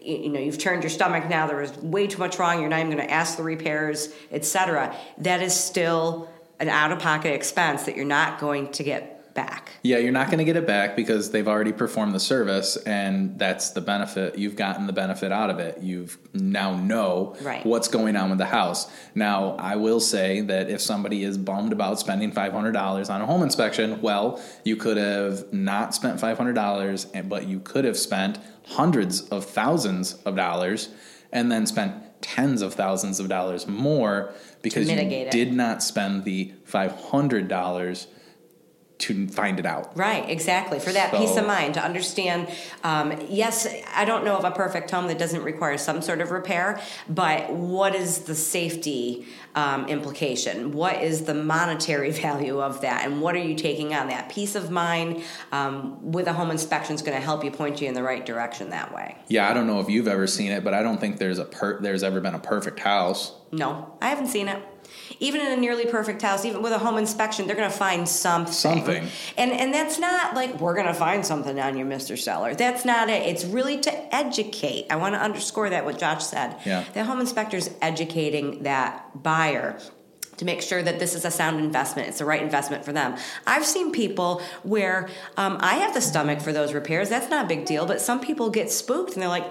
[0.00, 2.80] you know you've turned your stomach now there was way too much wrong you're not
[2.80, 8.04] even going to ask the repairs etc that is still an out-of-pocket expense that you're
[8.04, 11.48] not going to get back Yeah, you're not going to get it back because they've
[11.48, 14.38] already performed the service, and that's the benefit.
[14.38, 15.78] You've gotten the benefit out of it.
[15.82, 17.64] You've now know Right.
[17.66, 18.88] what's going on with the house.
[19.14, 23.42] Now, I will say that if somebody is bummed about spending $500 on a home
[23.42, 29.22] inspection, well, you could have not spent $500, and- but you could have spent hundreds
[29.30, 30.90] of thousands of dollars
[31.32, 34.30] and then spent tens of thousands of dollars more
[34.62, 35.30] because you it.
[35.32, 38.06] did not spend the $500
[39.02, 39.96] to find it out.
[39.96, 40.78] Right, exactly.
[40.78, 42.48] For that peace of mind, to understand.
[42.84, 46.30] Um, yes, I don't know of a perfect home that doesn't require some sort of
[46.30, 50.70] repair, but what is the safety um, implication?
[50.72, 53.04] What is the monetary value of that?
[53.04, 54.06] And what are you taking on?
[54.06, 57.80] That peace of mind um, with a home inspection is going to help you point
[57.80, 59.16] you in the right direction that way.
[59.26, 61.44] Yeah, I don't know if you've ever seen it, but I don't think there's a
[61.44, 63.34] per- there's ever been a perfect house.
[63.50, 64.62] No, I haven't seen it.
[65.20, 68.08] Even in a nearly perfect house, even with a home inspection, they're going to find
[68.08, 68.52] something.
[68.52, 69.08] Something.
[69.36, 72.18] And and that's not like we're going to find something on you, Mr.
[72.18, 72.54] Seller.
[72.54, 73.26] That's not it.
[73.26, 74.86] It's really to educate.
[74.90, 76.56] I want to underscore that what Josh said.
[76.64, 76.84] Yeah.
[76.94, 79.78] The home inspector's educating that buyer
[80.38, 82.08] to make sure that this is a sound investment.
[82.08, 83.16] It's the right investment for them.
[83.46, 87.08] I've seen people where um, I have the stomach for those repairs.
[87.08, 87.86] That's not a big deal.
[87.86, 89.50] But some people get spooked and they're like, "Uh,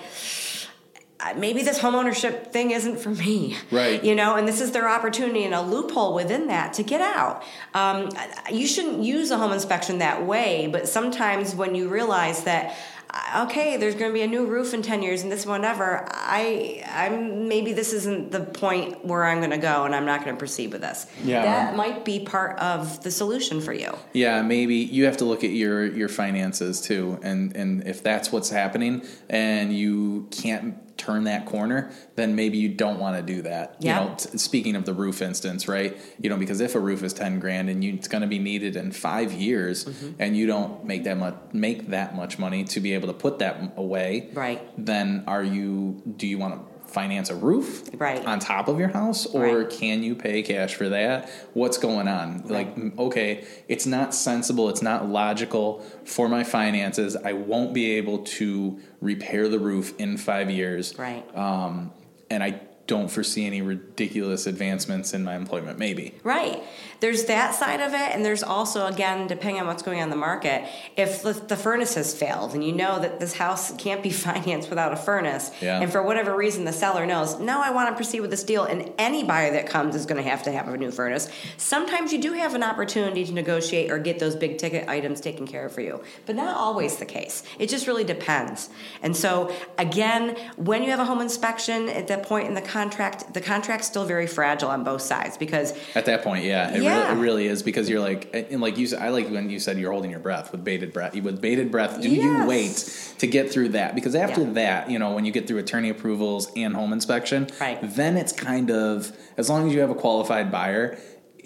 [1.38, 3.58] maybe this homeownership thing isn't for me.
[3.72, 4.04] Right.
[4.04, 7.44] You know, and this is their opportunity and a loophole within that to get out.
[7.74, 8.10] Um,
[8.52, 12.76] you shouldn't use a home inspection that way, but sometimes when you realize that,
[13.10, 15.62] uh, okay, there's going to be a new roof in 10 years and this one
[15.62, 20.06] whatever, I, I'm maybe this isn't the point where I'm going to go and I'm
[20.06, 21.06] not going to proceed with this.
[21.24, 21.44] Yeah.
[21.44, 23.96] That might be part of the solution for you.
[24.14, 28.32] Yeah, maybe you have to look at your your finances too, and and if that's
[28.32, 33.42] what's happening, and you can't turn that corner, then maybe you don't want to do
[33.44, 33.76] that.
[33.80, 34.04] Yeah.
[34.04, 35.98] You know, t- speaking of the roof instance, right?
[36.22, 38.40] You know, because if a roof is ten grand and you, it's going to be
[38.40, 40.12] needed in five years, Mm-hmm.
[40.20, 43.40] and you don't make that much make that much money to be able to put
[43.40, 44.62] that away, Right.
[44.78, 46.02] Then are you?
[46.18, 46.71] Do you want to?
[46.92, 48.24] Finance a roof Right.
[48.26, 49.70] on top of your house or Right.
[49.70, 54.70] can you pay cash for that what's going on like mm, okay it's not sensible
[54.70, 60.18] it's not logical for my finances i won't be able to repair the roof in
[60.18, 61.24] five years Right.
[61.36, 61.92] um,
[62.30, 62.60] and i
[62.92, 65.80] don't foresee any ridiculous advancements in my employment.
[65.80, 66.14] Maybe.
[66.26, 66.62] Right.
[67.00, 70.10] There's that side of it, and there's also, again, depending on what's going on in
[70.10, 70.66] the market,
[70.98, 74.70] if the, the furnace has failed and you know that this house can't be financed
[74.70, 75.80] without a furnace, Yeah.
[75.80, 78.66] and for whatever reason the seller knows, no, I want to proceed with this deal,
[78.66, 82.12] and any buyer that comes is going to have to have a new furnace, sometimes
[82.12, 85.66] you do have an opportunity to negotiate or get those big ticket items taken care
[85.68, 86.04] of for you.
[86.26, 87.44] But not always the case.
[87.58, 88.70] It just really depends.
[89.02, 92.81] And so, again, when you have a home inspection at that point in the contract,
[92.90, 97.08] the contract's still very fragile on both sides because At that point, yeah, it, Yeah.
[97.08, 99.60] Really, it really is because you're like, and like you, said- I like when you
[99.60, 101.14] said you're holding your breath with bated breath.
[101.16, 103.94] With bated breath, do you wait to get through that?
[103.96, 104.54] Because after Yeah.
[104.54, 107.78] that, you know, when you get through attorney approvals and home inspection, Right.
[107.82, 110.98] then it's kind of as long as you have a qualified buyer,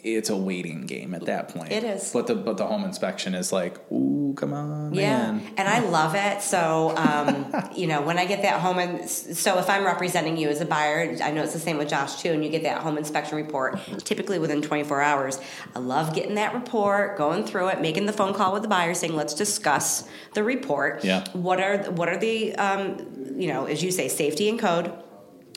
[0.06, 1.72] it's a waiting game at that point.
[1.72, 2.12] It is.
[2.14, 5.54] but the but the home inspection is like, ooh, come on, Yeah, man.
[5.58, 6.42] and I love it.
[6.44, 10.48] So, um, you know, when I get that home, and so if I'm representing you
[10.50, 12.82] as a buyer, I know it's the same with Josh too, and you get that
[12.82, 15.40] home inspection report typically within 24 hours.
[15.76, 18.94] I love getting that report, going through it, making the phone call with the buyer,
[18.94, 21.04] saying, "Let's discuss the report.
[21.04, 21.24] Yeah.
[21.34, 24.94] What are what are the um, you know, as you say, safety and code."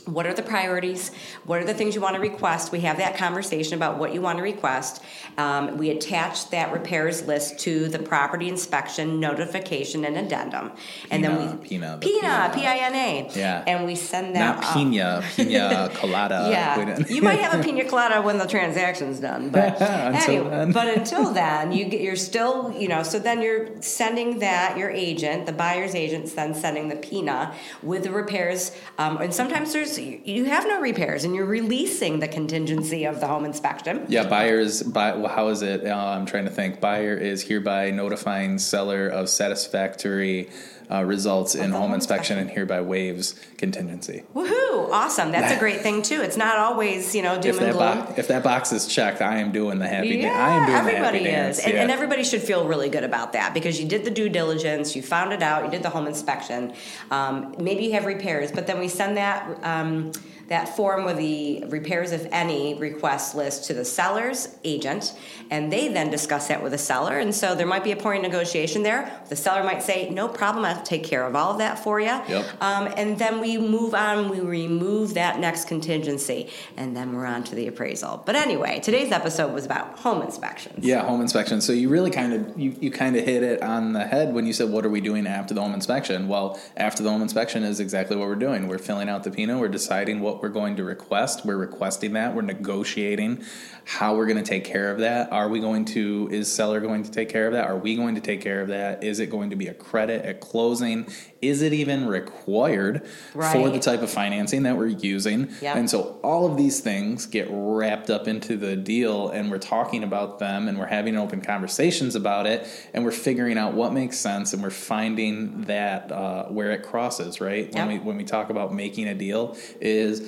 [0.09, 1.11] What are the priorities?
[1.45, 2.73] What are the things you want to request?
[2.73, 5.03] We have that conversation about what you want to request.
[5.37, 10.73] Um, we attach that repairs list to the property inspection notification and addendum,
[11.11, 12.51] and then we Pina, Pina, Pina.
[12.55, 13.65] P I N A, Yeah.
[13.67, 16.49] and we send that Not pina, pina colada.
[16.51, 20.73] Yeah, you might have a pina colada when the transaction's done, but Until anyway, then.
[20.73, 23.03] but until then, you get, you're still, you know.
[23.03, 28.05] So then you're sending that your agent, the buyer's agent's then sending the PINA with
[28.05, 33.05] the repairs, um, and sometimes there's you have no repairs, and you're releasing the contingency
[33.05, 34.07] of the home inspection.
[34.09, 34.83] Yeah, buyers.
[34.83, 35.87] Buy, well, how is it?
[35.87, 36.81] Uh, I'm trying to think.
[36.81, 40.49] Buyer is hereby notifying seller of satisfactory
[40.91, 44.25] uh, results in home home inspection and hereby waives contingency.
[44.35, 44.91] Woohoo!
[44.91, 45.31] Awesome.
[45.33, 46.21] That's a great thing too.
[46.23, 48.07] It's not always you know doom If and that, gloom.
[48.07, 50.09] bo- if that box is checked, I am doing the happy.
[50.09, 51.67] Yeah, da- I am doing everybody the happy is, dance.
[51.67, 51.83] and, yeah.
[51.83, 55.03] and everybody should feel really good about that because you did the due diligence, you
[55.03, 56.73] found it out, you did the home inspection.
[57.11, 60.13] Um, maybe you have repairs, but then we send that um,
[60.49, 65.15] that form with the repairs, if any, request list to the seller's agent,
[65.51, 67.19] and they then discuss that with the seller.
[67.19, 69.23] And so there might be a point of negotiation there.
[69.29, 72.07] The seller might say, "No problem, I'll take care of all of that for you."
[72.07, 72.47] Yep.
[72.63, 74.29] Um, and then we move on.
[74.29, 78.23] We remove that next contingency, and then we're on to the appraisal.
[78.25, 80.85] But anyway, today's episode was about home inspections.
[80.85, 81.61] Yeah, home inspection.
[81.61, 84.47] So you really kind of you, you kind of hit it on the head when
[84.47, 86.27] you said what are we doing after the home inspection?
[86.27, 88.67] Well, after the home inspection is exactly what we're doing.
[88.67, 91.45] We're filling out the PINA, we're deciding what we're going to request.
[91.45, 93.45] We're requesting that, we're negotiating
[93.85, 95.33] how we're going to take care of that.
[95.33, 97.67] Are we going to is seller going to take care of that?
[97.67, 99.03] Are we going to take care of that?
[99.03, 101.07] Is it going to be a credit at closing?
[101.41, 105.49] Is it even required for the type of financing that we're using?
[105.63, 105.77] Yep.
[105.77, 110.03] And so all of these things get wrapped up into the deal, and we're talking
[110.05, 114.19] about them, and we're having open conversations about it, and we're figuring out what makes
[114.19, 117.41] sense, and we're finding that uh, where it crosses.
[117.41, 118.01] Right when Yep.
[118.03, 120.28] we when we talk about making a deal, is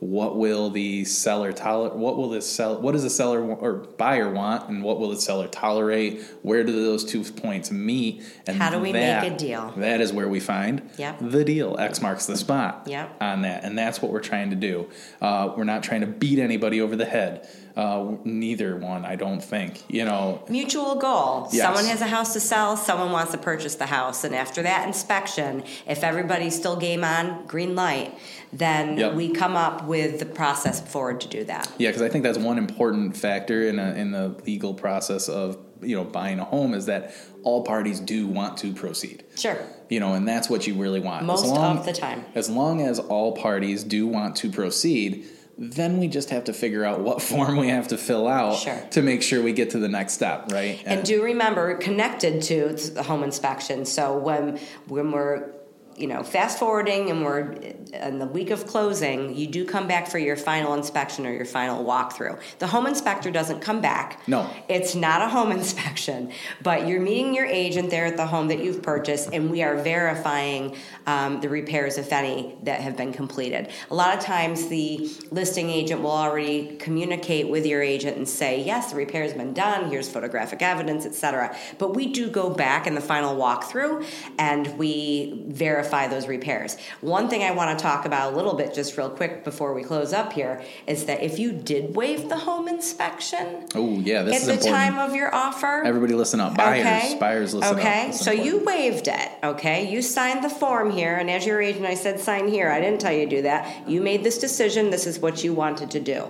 [0.00, 1.94] what will the seller tolerate?
[1.96, 2.80] What will the sell?
[2.80, 6.22] What does the seller or buyer want, and what will the seller tolerate?
[6.42, 8.22] Where do those two points meet?
[8.46, 9.72] And How do we make a deal?
[9.76, 11.16] That is where we find Yep.
[11.20, 11.76] the deal.
[11.78, 13.16] X marks the spot Yep.
[13.20, 14.86] on that, and that's what we're trying to do.
[15.20, 17.48] Uh, we're not trying to beat anybody over the head.
[17.76, 19.84] Uh, neither one, I don't think.
[19.88, 21.48] You know, Mutual goal.
[21.52, 21.62] Yes.
[21.62, 24.24] Someone has a house to sell, someone wants to purchase the house.
[24.24, 28.12] And after that inspection, if everybody's still game on, green light,
[28.52, 29.14] then Yep.
[29.14, 31.70] we come up with the process forward to do that.
[31.78, 35.58] yeah, because I think that's one important factor in a, in the legal process of
[35.80, 39.24] you know buying a home is that all parties do want to proceed.
[39.36, 39.56] Sure.
[39.88, 41.24] You know, and that's what you really want.
[41.24, 42.24] Most as long, of the time.
[42.34, 46.84] As long as all parties do want to proceed, then we just have to figure
[46.84, 48.80] out what form we have to fill out Sure.
[48.90, 50.82] to make sure we get to the next step, right?
[50.84, 53.84] And do remember, connected to the home inspection.
[53.86, 55.50] So when when we're
[55.98, 57.52] you know fast forwarding and we're
[57.92, 61.44] in the week of closing, you do come back for your final inspection or your
[61.44, 62.40] final walkthrough.
[62.58, 64.26] The home inspector doesn't come back.
[64.28, 64.50] No.
[64.68, 66.32] it's not a home inspection,
[66.62, 69.76] but you're meeting your agent there at the home that you've purchased, and we are
[69.76, 73.70] verifying um, the repairs, if any, that have been completed.
[73.90, 78.62] A lot of times, the listing agent will already communicate with your agent and say,
[78.62, 79.90] "Yes, the repair's been done.
[79.90, 84.04] Here's photographic evidence, etc." But we do go back in the final walkthrough,
[84.38, 86.76] and we verify verify those repairs.
[87.00, 89.82] One thing I want to talk about a little bit, just real quick before we
[89.82, 94.36] close up here, is that if you did waive the home inspection Oh yeah, this
[94.36, 94.76] at is the important.
[94.76, 96.56] time of your offer, Everybody listen up.
[96.56, 97.16] Buyers, Okay.
[97.18, 97.78] buyers listen up.
[97.80, 98.44] Okay, so up.
[98.44, 99.28] you waived it.
[99.42, 102.70] Okay, you signed the form here, and as your agent, I said sign here.
[102.70, 103.88] I didn't tell you to do that.
[103.88, 104.90] You made this decision.
[104.90, 106.26] This is what you wanted to do.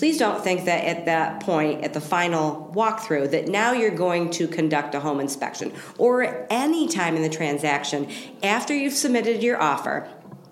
[0.00, 4.30] Please don't think that at that point, at the final walkthrough, that now you're going
[4.30, 8.08] to conduct a home inspection or any time in the transaction
[8.42, 10.08] after you've submitted your offer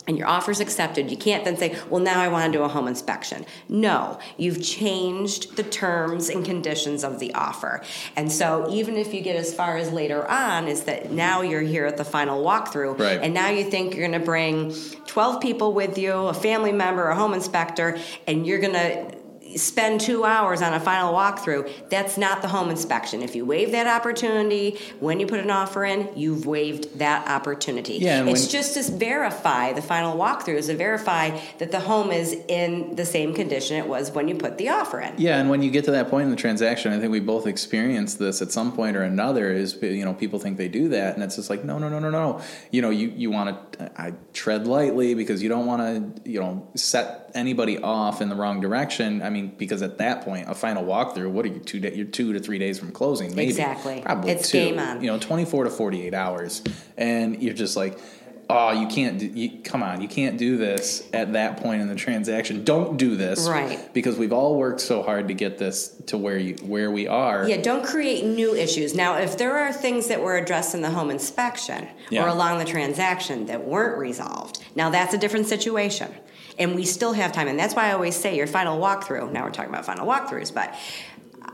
[0.07, 2.69] and your offer's accepted, you can't then say, well, now I want to do a
[2.69, 3.47] home inspection.
[3.71, 7.83] No, you've changed the terms and conditions of the offer.
[8.17, 11.63] And so even if you get as far as later on, is that now you're
[11.63, 13.21] here at the final walkthrough, Right.
[13.23, 14.75] and now you think you're going to bring
[15.07, 19.18] 12 people with you, a family member, a home inspector, and you're going to
[19.57, 23.23] spend two hours on a final walkthrough, that's not the home inspection.
[23.23, 27.95] If you waive that opportunity when you put an offer in, you've waived that opportunity.
[27.95, 32.11] Yeah, it's when- just to verify the final walkthrough is to verify that the home
[32.11, 35.15] is in the same condition it was when you put the offer in.
[35.19, 37.47] Yeah, and when you get to that point in the transaction, I think we both
[37.47, 39.53] experienced this at some point or another.
[39.53, 41.99] Is you know people think they do that, and it's just like no, no, no,
[41.99, 42.41] no, no.
[42.71, 45.83] You know, you you want to I tread lightly because you don't want
[46.25, 49.23] to you know set anybody off in the wrong direction.
[49.23, 51.81] I mean, because at that point, a final walkthrough, what are you two?
[51.81, 54.01] Day, you're two to three days from closing, maybe Exactly.
[54.05, 54.59] probably It's two.
[54.59, 55.01] game on.
[55.03, 56.63] You know, twenty four to forty eight hours,
[56.97, 57.99] and you're just like.
[58.51, 59.19] Oh, you can't.
[59.19, 62.65] Do, you, come on, you can't do this at that point in the transaction.
[62.65, 63.93] Don't do this, Right.
[63.93, 67.47] because we've all worked so hard to get this to where you where we are.
[67.47, 68.95] Yeah, don't create new issues.
[68.95, 72.25] Now, if there are things that were addressed in the home inspection Yeah.
[72.25, 76.09] or along the transaction that weren't resolved, now that's a different situation.
[76.59, 77.49] And we still have time.
[77.49, 80.53] And that's why I always say your final walkthrough, now we're talking about final walkthroughs,
[80.53, 80.75] but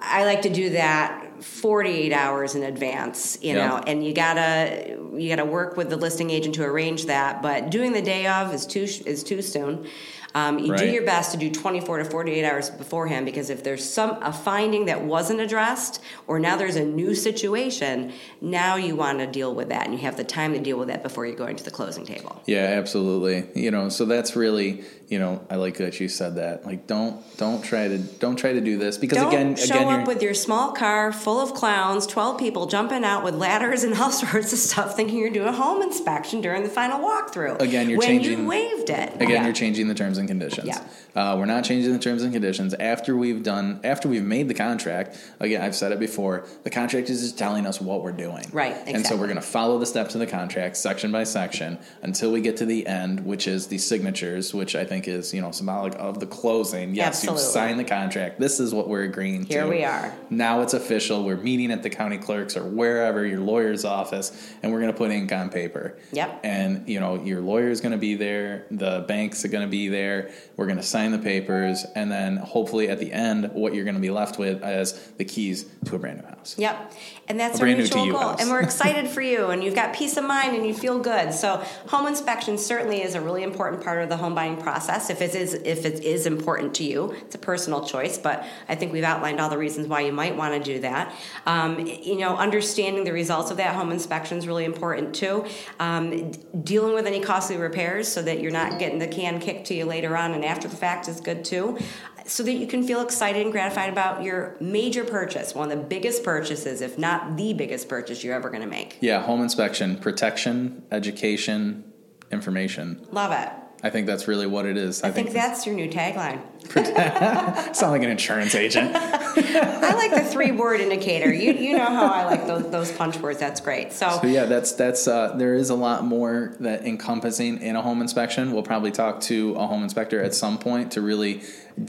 [0.01, 3.69] I like to do that 48 hours in advance, you Yeah.
[3.69, 7.43] know, and you gotta you gotta work with the listing agent to arrange that.
[7.43, 9.87] But doing the day of is too is too soon.
[10.35, 13.89] Um, you do your best to do 24 to 48 hours beforehand because if there's
[13.89, 19.20] some a finding that wasn't addressed or now there's a new situation, now you want
[19.20, 21.37] to deal with that and you have the time to deal with that before you're
[21.37, 22.43] going to the closing table.
[22.47, 23.47] Yeah, absolutely.
[23.55, 26.65] You know, so that's really, you know, I like that you said that.
[26.65, 30.01] Like, don't don't try to don't try to do this because Don't again, show again,
[30.01, 33.95] up with your small car full of clowns, 12 people jumping out with ladders and
[33.95, 37.61] all sorts of stuff thinking you're doing a home inspection during the final walkthrough.
[37.61, 39.15] Again, you're when changing- you waived it.
[39.17, 39.45] Again, Yeah.
[39.45, 40.67] you're changing the terms and conditions.
[40.69, 40.81] Yeah.
[41.15, 44.55] Uh, we're not changing the terms and conditions after we've done after we've made the
[44.55, 45.17] contract.
[45.41, 46.47] Again, I've said it before.
[46.65, 48.45] The contract is just telling us what we're doing.
[48.53, 51.79] Right, And so we're going to follow the steps of the contract section by section
[52.03, 55.40] until we get to the end, which is the signatures, which I think is you
[55.40, 56.95] know symbolic of the closing.
[56.95, 57.42] Yes, Absolutely.
[57.42, 58.40] you've signed the contract.
[58.40, 59.53] This is what we're agreeing to.
[59.53, 60.14] Here we are.
[60.30, 61.24] Now it's official.
[61.24, 64.97] We're meeting at the county clerk's or wherever your lawyer's office, and we're going to
[64.99, 65.99] put ink on paper.
[66.12, 66.40] Yep.
[66.45, 68.66] And you know your lawyer is going to be there.
[68.70, 70.30] The banks are going to be there.
[70.57, 73.97] We're going to sign the papers, and then hopefully at the end, what you're going
[73.97, 76.57] to be left with is the keys to a brand new house.
[76.59, 76.92] Yep.
[77.28, 78.20] And that's A our brand new to you goal.
[78.20, 78.40] house.
[78.40, 81.32] And we're excited for you and you've got peace of mind and you feel good.
[81.32, 81.57] So
[81.88, 84.84] home inspection certainly is a really important part of the home buying process.
[84.89, 88.74] If it is if it is important to you, it's a personal choice, but I
[88.74, 91.14] think we've outlined all the reasons why you might want to do that.
[91.47, 95.47] Um, you know, understanding the results of that home inspection is really important too.
[95.80, 96.32] Um,
[96.62, 99.85] dealing with any costly repairs so that you're not getting the can kicked to you
[99.85, 101.78] later on and after the fact is good too
[102.26, 105.85] so that you can feel excited and gratified about your major purchase, one of the
[105.85, 108.99] biggest purchases, if not the biggest purchase you're ever going to make.
[109.01, 111.85] Yeah, home inspection, protection, education,
[112.30, 113.07] information.
[113.11, 113.64] Love it.
[113.85, 115.03] I think that's really what it is.
[115.03, 116.41] I think that's your new tagline.
[117.76, 118.93] sound like an insurance agent.
[118.97, 121.30] I like the three word indicator.
[121.30, 123.39] You you know how I like those those punch words.
[123.39, 123.93] That's great.
[123.93, 127.82] So But yeah, that's that's uh, there is a lot more that encompassing in a
[127.82, 128.53] home inspection.
[128.53, 131.43] We'll probably talk to a home inspector at some point to really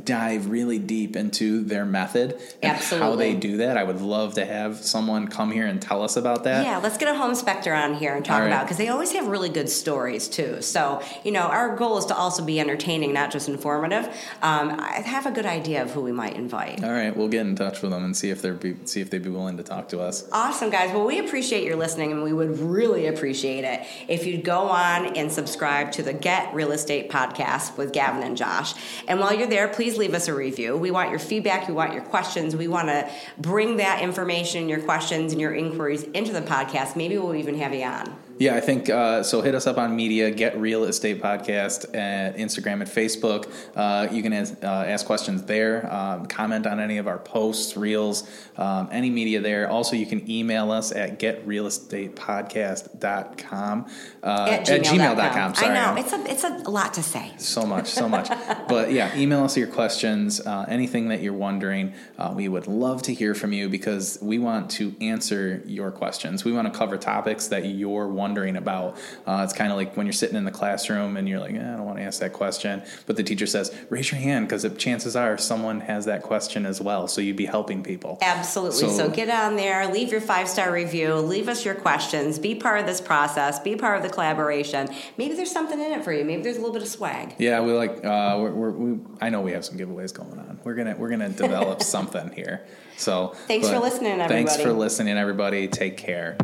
[0.04, 3.78] dive really deep into their method and how they do that.
[3.78, 6.66] I would love to have someone come here and tell us about that.
[6.66, 8.48] Yeah, let's get a home inspector on here and talk right.
[8.48, 10.62] about because they always have really good stories too.
[10.62, 14.06] So you know, our goal is to also be entertaining, not just informative.
[14.42, 16.84] Um, I have a good idea of who we might invite.
[16.84, 19.10] All right, we'll get in touch with them and see if they're be, see if
[19.10, 20.28] they'd be willing to talk to us.
[20.32, 20.92] Awesome, guys.
[20.92, 25.16] Well, we appreciate your listening, and we would really appreciate it if you'd go on
[25.16, 28.74] and subscribe to the Get Real Estate podcast with Gavin and Josh.
[29.08, 30.78] And while you're there, please leave us a review.
[30.78, 32.56] We want your feedback, we want your questions.
[32.56, 36.96] We want to bring that information, your questions, and your inquiries into the podcast.
[36.96, 38.25] Maybe we'll even have you on.
[38.38, 39.40] Yeah, I think uh, so.
[39.40, 43.50] Hit us up on media, Get Real Estate Podcast at Instagram and Facebook.
[43.74, 47.78] Uh, you can ask, uh, ask questions there, um, comment on any of our posts,
[47.78, 49.70] reels, um, any media there.
[49.70, 53.86] Also, you can email us at getrealestatepodcast.com.
[54.22, 55.16] Uh, At at gmail.com.
[55.16, 55.56] gmail.com.
[55.56, 57.32] Sorry, I know it's a it's a lot to say.
[57.38, 58.28] so much, so much.
[58.68, 61.94] but yeah, email us your questions, uh, anything that you're wondering.
[62.18, 66.44] Uh, we would love to hear from you because we want to answer your questions.
[66.44, 68.98] We want to cover topics that you're wondering about.
[69.26, 71.74] Uh, it's kind of like when you're sitting in the classroom and you're like, eh,
[71.74, 74.66] I don't want to ask that question, but the teacher says, raise your hand because
[74.66, 77.08] if chances are someone has that question as well.
[77.08, 78.18] So you'd be helping people.
[78.22, 78.80] Absolutely.
[78.80, 82.56] So, So- get on there, leave your five star review, leave us your questions, be
[82.56, 84.90] part of this process, be part of the collaboration.
[85.18, 86.26] Maybe there's something in it for you.
[86.26, 87.36] Maybe there's a little bit of swag.
[87.38, 88.04] Yeah, we like.
[88.04, 90.60] Uh, we're, we're, we, I know we have some giveaways going on.
[90.64, 92.66] We're gonna we're gonna develop something here.
[92.98, 95.68] So Thanks for listening, Thanks for listening, everybody.
[95.68, 96.38] Take care.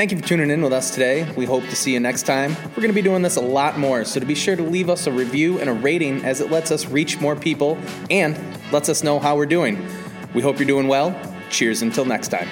[0.00, 1.30] Thank you for tuning in with us today.
[1.36, 2.56] We hope to see you next time.
[2.68, 4.88] We're going to be doing this a lot more, so to be sure to leave
[4.88, 7.78] us a review and a rating as it lets us reach more people
[8.10, 8.38] and
[8.72, 9.86] lets us know how we're doing.
[10.34, 11.18] We hope you're doing well.
[11.50, 12.48] Cheers until next time.